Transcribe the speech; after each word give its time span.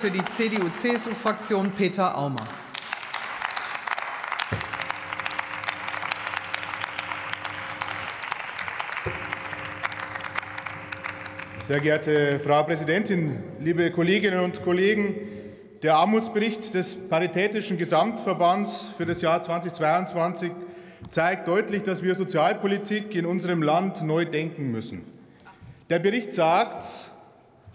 Für 0.00 0.12
die 0.12 0.24
CDU-CSU-Fraktion 0.24 1.72
Peter 1.72 2.16
Aumer. 2.16 2.46
Sehr 11.66 11.80
geehrte 11.80 12.38
Frau 12.38 12.62
Präsidentin, 12.62 13.42
liebe 13.58 13.90
Kolleginnen 13.90 14.38
und 14.38 14.62
Kollegen! 14.62 15.16
Der 15.82 15.96
Armutsbericht 15.96 16.74
des 16.74 16.94
Paritätischen 17.08 17.76
Gesamtverbands 17.76 18.90
für 18.96 19.04
das 19.04 19.20
Jahr 19.20 19.42
2022 19.42 20.52
zeigt 21.08 21.48
deutlich, 21.48 21.82
dass 21.82 22.04
wir 22.04 22.14
Sozialpolitik 22.14 23.16
in 23.16 23.26
unserem 23.26 23.64
Land 23.64 24.02
neu 24.02 24.24
denken 24.26 24.70
müssen. 24.70 25.02
Der 25.90 25.98
Bericht 25.98 26.34
sagt, 26.34 26.84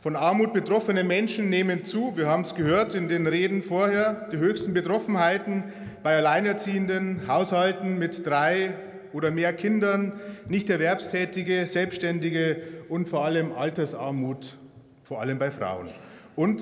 von 0.04 0.18
Armut 0.18 0.52
betroffene 0.52 1.06
Menschen 1.06 1.50
nehmen 1.50 1.86
zu. 1.86 2.18
Wir 2.18 2.28
haben 2.28 2.42
es 2.42 2.56
gehört 2.56 2.94
in 2.94 3.08
den 3.08 3.26
Reden 3.26 3.64
vorher. 3.64 4.28
Die 4.34 4.38
höchsten 4.38 4.74
Betroffenheiten 4.74 5.64
bei 6.04 6.18
alleinerziehenden 6.18 7.26
Haushalten 7.30 7.98
mit 7.98 8.28
drei 8.28 8.74
oder 9.14 9.32
mehr 9.32 9.54
Kindern, 9.54 10.12
nicht 10.50 10.70
Erwerbstätige, 10.70 11.66
Selbstständige 11.68 12.58
und 12.90 13.08
vor 13.08 13.24
allem 13.24 13.54
Altersarmut, 13.54 14.58
vor 15.04 15.22
allem 15.22 15.40
bei 15.40 15.52
Frauen. 15.52 15.88
Und 16.36 16.62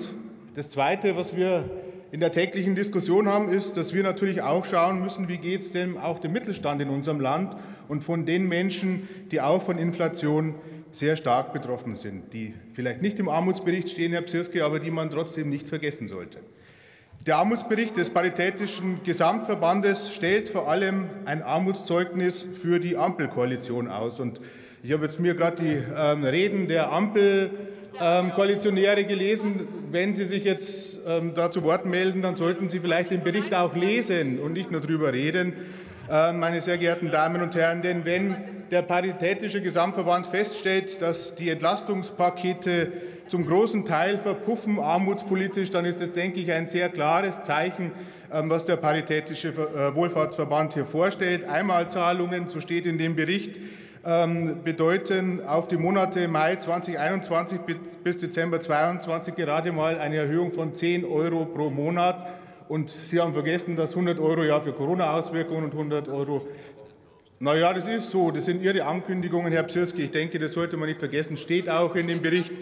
das 0.54 0.70
Zweite, 0.70 1.16
was 1.16 1.34
wir 1.34 1.68
in 2.12 2.20
der 2.20 2.30
täglichen 2.30 2.76
Diskussion 2.76 3.26
haben, 3.26 3.48
ist, 3.48 3.76
dass 3.76 3.92
wir 3.92 4.04
natürlich 4.04 4.40
auch 4.42 4.64
schauen 4.64 5.00
müssen, 5.00 5.26
wie 5.26 5.38
geht 5.38 5.62
es 5.62 5.72
denn 5.72 5.98
auch 5.98 6.20
dem 6.20 6.32
Mittelstand 6.32 6.80
in 6.80 6.90
unserem 6.90 7.18
Land 7.18 7.56
und 7.88 8.04
von 8.04 8.24
den 8.24 8.46
Menschen, 8.46 9.08
die 9.32 9.40
auch 9.40 9.62
von 9.62 9.78
Inflation 9.78 10.54
sehr 10.92 11.16
stark 11.16 11.52
betroffen 11.52 11.94
sind, 11.94 12.32
die 12.32 12.54
vielleicht 12.74 13.02
nicht 13.02 13.18
im 13.18 13.28
Armutsbericht 13.28 13.90
stehen, 13.90 14.12
Herr 14.12 14.22
Psirski, 14.22 14.60
aber 14.60 14.78
die 14.78 14.90
man 14.90 15.10
trotzdem 15.10 15.48
nicht 15.48 15.68
vergessen 15.68 16.08
sollte. 16.08 16.38
Der 17.26 17.36
Armutsbericht 17.36 17.96
des 17.96 18.10
Paritätischen 18.10 19.00
Gesamtverbandes 19.04 20.12
stellt 20.12 20.48
vor 20.48 20.68
allem 20.68 21.06
ein 21.24 21.42
Armutszeugnis 21.42 22.46
für 22.60 22.80
die 22.80 22.96
Ampelkoalition 22.96 23.88
aus. 23.88 24.18
Und 24.18 24.40
ich 24.82 24.92
habe 24.92 25.04
jetzt 25.04 25.20
mir 25.20 25.34
gerade 25.34 25.62
die 25.62 25.80
ähm, 25.96 26.24
Reden 26.24 26.66
der 26.66 26.90
Ampelkoalitionäre 26.90 29.02
ähm, 29.02 29.08
gelesen. 29.08 29.68
Wenn 29.92 30.16
Sie 30.16 30.24
sich 30.24 30.42
jetzt 30.42 30.98
ähm, 31.06 31.32
da 31.34 31.52
zu 31.52 31.62
Wort 31.62 31.86
melden, 31.86 32.22
dann 32.22 32.34
sollten 32.34 32.68
Sie 32.68 32.80
vielleicht 32.80 33.12
den 33.12 33.22
Bericht 33.22 33.54
auch 33.54 33.76
lesen 33.76 34.40
und 34.40 34.54
nicht 34.54 34.72
nur 34.72 34.80
darüber 34.80 35.12
reden. 35.12 35.52
Äh, 36.10 36.32
meine 36.32 36.60
sehr 36.60 36.76
geehrten 36.76 37.12
Damen 37.12 37.40
und 37.40 37.54
Herren. 37.54 37.82
Denn 37.82 38.04
wenn 38.04 38.34
der 38.72 38.80
Paritätische 38.80 39.60
Gesamtverband 39.60 40.26
feststellt, 40.26 41.02
dass 41.02 41.34
die 41.34 41.50
Entlastungspakete 41.50 42.90
zum 43.26 43.46
großen 43.46 43.84
Teil 43.84 44.16
verpuffen 44.16 44.78
armutspolitisch, 44.78 45.68
dann 45.68 45.84
ist 45.84 46.00
das, 46.00 46.12
denke 46.12 46.40
ich, 46.40 46.50
ein 46.50 46.66
sehr 46.66 46.88
klares 46.88 47.42
Zeichen, 47.42 47.92
ähm, 48.32 48.48
was 48.48 48.64
der 48.64 48.76
Paritätische 48.76 49.48
äh, 49.48 49.94
Wohlfahrtsverband 49.94 50.72
hier 50.72 50.86
vorstellt. 50.86 51.44
Einmalzahlungen, 51.44 52.48
so 52.48 52.60
steht 52.60 52.86
in 52.86 52.96
dem 52.96 53.14
Bericht, 53.14 53.60
ähm, 54.06 54.62
bedeuten 54.64 55.44
auf 55.46 55.68
die 55.68 55.76
Monate 55.76 56.26
Mai 56.26 56.56
2021 56.56 57.60
bis 58.02 58.16
Dezember 58.16 58.58
2022 58.58 59.34
gerade 59.34 59.70
mal 59.70 59.98
eine 59.98 60.16
Erhöhung 60.16 60.50
von 60.50 60.74
10 60.74 61.04
Euro 61.04 61.44
pro 61.44 61.68
Monat. 61.68 62.24
Und 62.68 62.88
Sie 62.88 63.20
haben 63.20 63.34
vergessen, 63.34 63.76
dass 63.76 63.90
100 63.90 64.18
Euro 64.18 64.44
ja 64.44 64.58
für 64.60 64.72
Corona-Auswirkungen 64.72 65.64
und 65.64 65.72
100 65.72 66.08
Euro 66.08 66.46
naja, 67.42 67.72
das 67.72 67.88
ist 67.88 68.12
so. 68.12 68.30
Das 68.30 68.44
sind 68.44 68.62
Ihre 68.62 68.84
Ankündigungen, 68.84 69.52
Herr 69.52 69.64
Psirski. 69.64 70.02
Ich 70.02 70.12
denke, 70.12 70.38
das 70.38 70.52
sollte 70.52 70.76
man 70.76 70.88
nicht 70.88 71.00
vergessen. 71.00 71.36
Steht 71.36 71.68
auch 71.68 71.96
in 71.96 72.06
dem 72.06 72.22
Bericht 72.22 72.52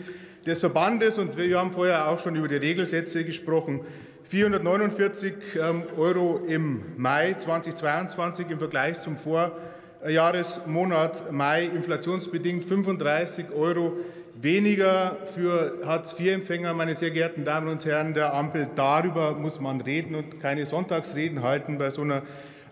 des 0.47 0.61
Verbandes. 0.61 1.19
Und 1.19 1.37
wir 1.37 1.59
haben 1.59 1.71
vorher 1.71 2.09
auch 2.09 2.19
schon 2.19 2.35
über 2.35 2.49
die 2.49 2.57
Regelsätze 2.57 3.23
gesprochen. 3.23 3.81
449 4.23 5.35
ähm, 5.61 5.83
Euro 5.99 6.41
im 6.49 6.81
Mai 6.97 7.35
2022 7.35 8.49
im 8.49 8.59
Vergleich 8.59 9.03
zum 9.03 9.19
Vorjahresmonat 9.19 11.31
Mai 11.31 11.65
inflationsbedingt 11.65 12.65
35 12.65 13.53
Euro 13.53 13.99
weniger 14.41 15.19
für 15.35 15.81
Hartz-IV-Empfänger, 15.85 16.73
meine 16.73 16.95
sehr 16.95 17.11
geehrten 17.11 17.45
Damen 17.45 17.69
und 17.69 17.85
Herren 17.85 18.15
der 18.15 18.33
Ampel. 18.33 18.67
Darüber 18.77 19.35
muss 19.35 19.61
man 19.61 19.83
reden 19.83 20.15
und 20.15 20.41
keine 20.41 20.65
Sonntagsreden 20.65 21.43
halten 21.43 21.77
bei 21.77 21.91
so 21.91 22.01
einer, 22.01 22.23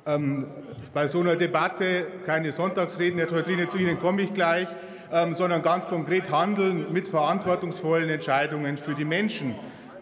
ähm, 0.09 0.47
bei 0.95 1.07
so 1.07 1.21
einer 1.21 1.37
Debatte. 1.37 2.07
Keine 2.25 2.53
Sonntagsreden, 2.53 3.19
Herr 3.19 3.29
Teutrine, 3.29 3.69
zu 3.69 3.77
Ihnen 3.77 4.01
komme 4.01 4.23
ich 4.23 4.33
gleich, 4.35 4.67
ähm, 5.13 5.35
sondern 5.35 5.63
ganz 5.63 5.87
konkret 5.87 6.31
handeln 6.31 6.93
mit 6.93 7.09
verantwortungsvollen 7.09 8.09
Entscheidungen 8.09 8.79
für 8.79 8.95
die 8.95 9.05
Menschen. 9.05 9.55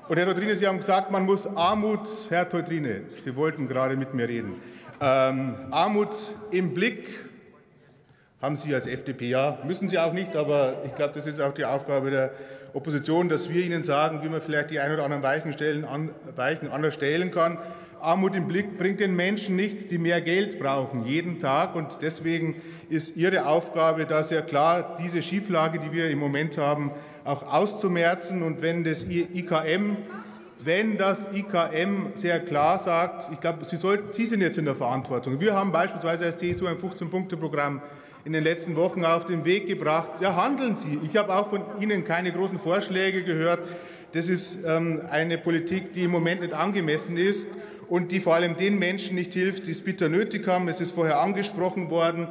Und 0.08 0.16
Herr 0.16 0.26
Teutrine, 0.26 0.54
Sie 0.54 0.66
haben 0.66 0.78
gesagt, 0.78 1.10
man 1.10 1.24
muss 1.24 1.46
Armut, 1.46 2.06
Herr 2.28 2.48
Teutrine, 2.48 3.02
Sie 3.24 3.34
wollten 3.34 3.66
gerade 3.68 3.96
mit 3.96 4.14
mir 4.14 4.28
reden, 4.28 4.54
ähm, 5.00 5.56
Armut 5.72 6.14
im 6.52 6.72
Blick 6.72 7.08
haben 8.40 8.54
Sie 8.54 8.74
als 8.74 8.86
FDP 8.86 9.30
ja, 9.30 9.58
müssen 9.64 9.88
Sie 9.88 9.98
auch 9.98 10.12
nicht, 10.12 10.36
aber 10.36 10.82
ich 10.86 10.94
glaube, 10.94 11.14
das 11.14 11.26
ist 11.26 11.40
auch 11.40 11.52
die 11.52 11.64
Aufgabe 11.64 12.10
der 12.10 12.30
Opposition, 12.72 13.28
dass 13.28 13.48
wir 13.48 13.64
Ihnen 13.64 13.82
sagen, 13.82 14.22
wie 14.22 14.28
man 14.28 14.40
vielleicht 14.40 14.70
die 14.70 14.78
ein 14.78 14.92
oder 14.92 15.04
anderen 15.04 15.22
Weichen, 15.22 15.52
stellen, 15.52 15.84
an, 15.84 16.10
Weichen 16.36 16.70
anders 16.70 16.94
stellen 16.94 17.30
kann. 17.30 17.58
Armut 18.00 18.34
im 18.34 18.46
Blick 18.46 18.78
bringt 18.78 19.00
den 19.00 19.16
Menschen 19.16 19.56
nichts, 19.56 19.86
die 19.86 19.98
mehr 19.98 20.20
Geld 20.20 20.58
brauchen, 20.58 21.04
jeden 21.04 21.38
Tag. 21.38 21.74
Und 21.74 21.98
deswegen 22.02 22.56
ist 22.88 23.16
Ihre 23.16 23.46
Aufgabe 23.46 24.06
da 24.06 24.22
sehr 24.22 24.42
klar, 24.42 24.96
diese 25.02 25.22
Schieflage, 25.22 25.78
die 25.78 25.92
wir 25.92 26.10
im 26.10 26.18
Moment 26.18 26.58
haben, 26.58 26.90
auch 27.24 27.42
auszumerzen. 27.42 28.42
Und 28.42 28.62
wenn 28.62 28.84
das 28.84 29.04
IKM 29.04 29.96
wenn 30.58 30.96
das 30.96 31.28
IKM 31.32 32.12
sehr 32.16 32.40
klar 32.40 32.80
sagt, 32.80 33.32
ich 33.32 33.38
glaube, 33.38 33.64
Sie, 33.64 33.78
Sie 34.10 34.26
sind 34.26 34.40
jetzt 34.40 34.58
in 34.58 34.64
der 34.64 34.74
Verantwortung. 34.74 35.38
Wir 35.38 35.54
haben 35.54 35.70
beispielsweise 35.70 36.24
als 36.24 36.38
CSU 36.38 36.66
ein 36.66 36.76
15-Punkte-Programm 36.76 37.80
in 38.24 38.32
den 38.32 38.42
letzten 38.42 38.74
Wochen 38.74 39.04
auf 39.04 39.26
den 39.26 39.44
Weg 39.44 39.68
gebracht. 39.68 40.12
Ja, 40.20 40.34
handeln 40.34 40.76
Sie. 40.76 40.98
Ich 41.04 41.16
habe 41.16 41.32
auch 41.32 41.48
von 41.50 41.62
Ihnen 41.78 42.04
keine 42.04 42.32
großen 42.32 42.58
Vorschläge 42.58 43.22
gehört. 43.22 43.60
Das 44.10 44.26
ist 44.26 44.58
ähm, 44.66 45.02
eine 45.08 45.38
Politik, 45.38 45.92
die 45.92 46.04
im 46.04 46.10
Moment 46.10 46.40
nicht 46.40 46.52
angemessen 46.52 47.16
ist 47.16 47.46
und 47.88 48.12
die 48.12 48.20
vor 48.20 48.34
allem 48.34 48.56
den 48.56 48.78
Menschen 48.78 49.14
nicht 49.14 49.32
hilft, 49.32 49.66
die 49.66 49.70
es 49.70 49.80
bitter 49.80 50.08
nötig 50.08 50.46
haben. 50.46 50.68
Es 50.68 50.80
ist 50.80 50.92
vorher 50.92 51.20
angesprochen 51.20 51.90
worden. 51.90 52.28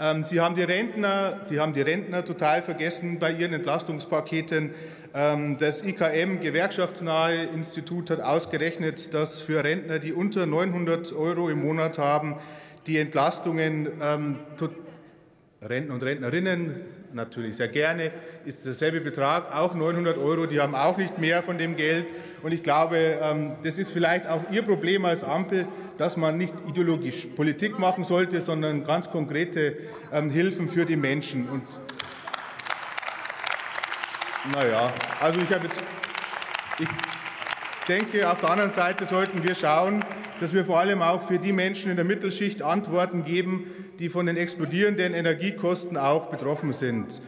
Ähm, 0.00 0.22
Sie 0.22 0.40
haben 0.40 0.54
die 0.54 0.62
Rentner, 0.62 1.40
Sie 1.44 1.60
haben 1.60 1.74
die 1.74 1.82
Rentner 1.82 2.24
total 2.24 2.62
vergessen 2.62 3.18
bei 3.18 3.32
Ihren 3.32 3.52
Entlastungspaketen. 3.52 4.70
Ähm, 5.14 5.58
das 5.58 5.84
IKM, 5.84 6.40
Gewerkschaftsnahe 6.40 7.44
Institut, 7.44 8.10
hat 8.10 8.20
ausgerechnet, 8.20 9.14
dass 9.14 9.40
für 9.40 9.62
Rentner, 9.62 10.00
die 10.00 10.12
unter 10.12 10.46
900 10.46 11.12
Euro 11.12 11.48
im 11.48 11.62
Monat 11.62 11.98
haben, 11.98 12.36
die 12.86 12.98
Entlastungen 12.98 13.88
ähm, 14.02 14.38
Rentner 15.62 15.94
und 15.94 16.02
Rentnerinnen 16.02 16.80
natürlich 17.14 17.56
sehr 17.56 17.68
gerne, 17.68 18.10
ist 18.44 18.66
derselbe 18.66 19.00
Betrag, 19.00 19.54
auch 19.54 19.74
900 19.74 20.18
Euro, 20.18 20.46
die 20.46 20.60
haben 20.60 20.74
auch 20.74 20.96
nicht 20.96 21.18
mehr 21.18 21.42
von 21.42 21.56
dem 21.58 21.76
Geld. 21.76 22.06
Und 22.42 22.52
ich 22.52 22.62
glaube, 22.62 23.18
ähm, 23.22 23.52
das 23.62 23.78
ist 23.78 23.90
vielleicht 23.90 24.26
auch 24.26 24.42
Ihr 24.50 24.62
Problem 24.62 25.04
als 25.04 25.24
Ampel, 25.24 25.66
dass 25.96 26.16
man 26.16 26.36
nicht 26.36 26.52
ideologisch 26.68 27.26
Politik 27.36 27.78
machen 27.78 28.04
sollte, 28.04 28.40
sondern 28.40 28.84
ganz 28.84 29.10
konkrete 29.10 29.76
ähm, 30.12 30.30
Hilfen 30.30 30.68
für 30.68 30.84
die 30.84 30.96
Menschen. 30.96 31.48
Und 31.48 31.64
naja, 34.52 34.92
also 35.20 35.40
ich 35.40 35.54
habe 35.54 35.64
jetzt, 35.64 35.80
ich 36.78 36.88
denke, 37.88 38.30
auf 38.30 38.40
der 38.40 38.50
anderen 38.50 38.72
Seite 38.72 39.06
sollten 39.06 39.42
wir 39.42 39.54
schauen, 39.54 40.04
dass 40.40 40.52
wir 40.52 40.64
vor 40.64 40.78
allem 40.78 41.02
auch 41.02 41.26
für 41.26 41.38
die 41.38 41.52
Menschen 41.52 41.90
in 41.90 41.96
der 41.96 42.04
Mittelschicht 42.04 42.62
Antworten 42.62 43.24
geben, 43.24 43.66
die 43.98 44.08
von 44.08 44.26
den 44.26 44.36
explodierenden 44.36 45.14
Energiekosten 45.14 45.96
auch 45.96 46.26
betroffen 46.26 46.72
sind. 46.72 47.20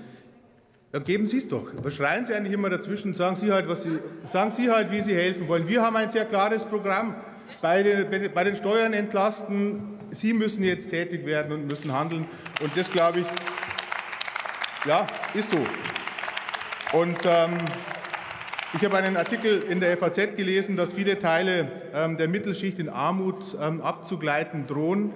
Ja, 0.93 1.00
geben 1.00 1.27
Sie 1.27 1.39
es 1.39 1.49
doch. 1.49 1.69
Was 1.83 1.95
schreien 1.95 2.25
Sie 2.25 2.34
eigentlich 2.34 2.55
immer 2.55 2.71
dazwischen? 2.71 3.12
Sagen 3.15 3.37
Sie, 3.37 3.53
halt, 3.53 3.69
was 3.69 3.83
Sie, 3.83 3.99
sagen 4.25 4.50
Sie 4.50 4.71
halt, 4.71 4.91
wie 4.91 5.03
Sie 5.03 5.15
helfen 5.15 5.49
wollen. 5.49 5.69
Wir 5.69 5.83
haben 5.83 5.97
ein 5.97 6.11
sehr 6.11 6.25
klares 6.25 6.65
Programm. 6.65 7.15
Bei 7.63 7.83
den, 7.83 8.33
bei 8.33 8.45
den 8.45 8.57
Steuern 8.57 8.92
entlasten. 8.92 9.98
Sie 10.10 10.33
müssen 10.33 10.63
jetzt 10.63 10.91
tätig 10.91 11.27
werden 11.27 11.53
und 11.53 11.66
müssen 11.66 11.92
handeln. 11.92 12.27
Und 12.63 12.77
das, 12.77 12.91
glaube 12.91 13.21
ich, 13.21 13.27
ja, 14.86 15.07
ist 15.34 15.51
so. 15.51 15.59
Und 16.92 17.19
ähm, 17.25 17.59
ich 18.74 18.84
habe 18.84 18.97
einen 18.97 19.16
Artikel 19.16 19.63
in 19.63 19.80
der 19.80 19.97
FAZ 19.97 20.36
gelesen, 20.36 20.77
dass 20.77 20.92
viele 20.92 21.18
Teile 21.18 21.68
ähm, 21.95 22.16
der 22.16 22.28
Mittelschicht 22.28 22.78
in 22.78 22.89
Armut 22.89 23.57
ähm, 23.60 23.80
abzugleiten 23.80 24.66
drohen. 24.66 25.13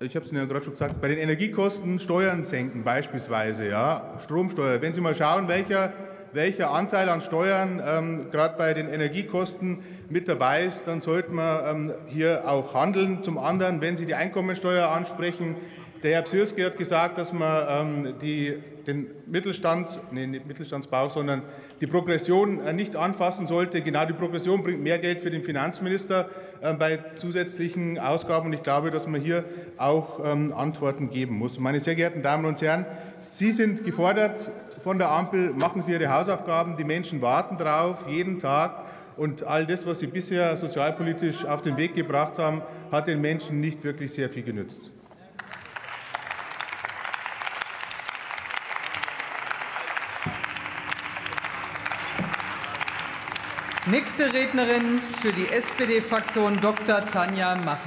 Ich 0.00 0.14
habe 0.16 0.24
es 0.24 0.32
Ihnen 0.32 0.42
ja 0.42 0.46
gerade 0.46 0.64
schon 0.64 0.74
gesagt, 0.74 1.00
bei 1.00 1.08
den 1.08 1.18
Energiekosten 1.18 1.98
Steuern 1.98 2.44
senken 2.44 2.84
beispielsweise, 2.84 3.68
ja, 3.68 4.16
Stromsteuer. 4.18 4.80
Wenn 4.82 4.94
Sie 4.94 5.00
mal 5.00 5.14
schauen, 5.14 5.48
welcher, 5.48 5.92
welcher 6.32 6.70
Anteil 6.72 7.08
an 7.08 7.20
Steuern 7.20 7.82
ähm, 7.84 8.30
gerade 8.30 8.56
bei 8.56 8.74
den 8.74 8.88
Energiekosten 8.88 9.82
mit 10.08 10.28
dabei 10.28 10.64
ist, 10.64 10.86
dann 10.86 11.00
sollte 11.00 11.32
man 11.32 11.90
ähm, 11.90 11.94
hier 12.08 12.44
auch 12.46 12.74
handeln. 12.74 13.22
Zum 13.22 13.38
anderen, 13.38 13.80
wenn 13.80 13.96
Sie 13.96 14.06
die 14.06 14.14
Einkommensteuer 14.14 14.88
ansprechen, 14.88 15.56
Der 16.02 16.14
Herr 16.14 16.22
Psirski 16.22 16.62
hat 16.62 16.78
gesagt, 16.78 17.18
dass 17.18 17.30
man 17.30 18.04
ähm, 18.04 18.14
die, 18.22 18.56
den 18.86 19.08
Mittelstands, 19.26 20.00
nee, 20.10 20.26
nicht 20.26 20.46
Mittelstandsbau, 20.46 21.10
sondern 21.10 21.42
die 21.82 21.86
Progression 21.86 22.64
äh, 22.64 22.72
nicht 22.72 22.96
anfassen 22.96 23.46
sollte. 23.46 23.82
Genau 23.82 24.06
die 24.06 24.14
Progression 24.14 24.62
bringt 24.62 24.82
mehr 24.82 24.98
Geld 24.98 25.20
für 25.20 25.30
den 25.30 25.44
Finanzminister 25.44 26.30
äh, 26.62 26.72
bei 26.72 27.00
zusätzlichen 27.16 27.98
Ausgaben. 27.98 28.46
Und 28.46 28.54
ich 28.54 28.62
glaube, 28.62 28.90
dass 28.90 29.06
man 29.06 29.20
hier 29.20 29.44
auch 29.76 30.20
ähm, 30.24 30.54
Antworten 30.54 31.10
geben 31.10 31.36
muss. 31.36 31.58
Meine 31.58 31.80
sehr 31.80 31.94
geehrten 31.96 32.22
Damen 32.22 32.46
und 32.46 32.62
Herren, 32.62 32.86
Sie 33.20 33.52
sind 33.52 33.84
gefordert 33.84 34.50
von 34.82 34.96
der 34.96 35.10
Ampel, 35.10 35.50
machen 35.52 35.82
Sie 35.82 35.92
Ihre 35.92 36.08
Hausaufgaben. 36.08 36.78
Die 36.78 36.84
Menschen 36.84 37.20
warten 37.20 37.58
darauf, 37.58 38.08
jeden 38.08 38.38
Tag. 38.38 38.86
Und 39.18 39.42
all 39.42 39.66
das, 39.66 39.84
was 39.84 39.98
Sie 39.98 40.06
bisher 40.06 40.56
sozialpolitisch 40.56 41.44
auf 41.44 41.60
den 41.60 41.76
Weg 41.76 41.94
gebracht 41.94 42.38
haben, 42.38 42.62
hat 42.90 43.06
den 43.06 43.20
Menschen 43.20 43.60
nicht 43.60 43.84
wirklich 43.84 44.14
sehr 44.14 44.30
viel 44.30 44.44
genützt. 44.44 44.90
Nächste 53.86 54.30
Rednerin 54.30 55.00
für 55.22 55.32
die 55.32 55.48
SPD-Fraktion 55.48 56.60
Dr. 56.60 57.02
Tanja 57.06 57.54
Macher. 57.54 57.78